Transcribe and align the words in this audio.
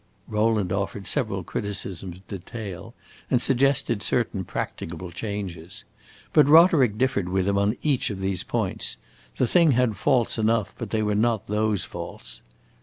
Rowland 0.27 0.73
offered 0.73 1.05
several 1.05 1.43
criticisms 1.43 2.17
of 2.17 2.27
detail, 2.27 2.95
and 3.29 3.39
suggested 3.39 4.01
certain 4.01 4.43
practicable 4.43 5.11
changes. 5.11 5.83
But 6.33 6.47
Roderick 6.49 6.97
differed 6.97 7.29
with 7.29 7.47
him 7.47 7.59
on 7.59 7.77
each 7.83 8.09
of 8.09 8.19
these 8.19 8.43
points; 8.43 8.97
the 9.35 9.45
thing 9.45 9.73
had 9.73 9.95
faults 9.95 10.39
enough, 10.39 10.73
but 10.79 10.89
they 10.89 11.03
were 11.03 11.13
not 11.13 11.45
those 11.45 11.85
faults. 11.85 12.41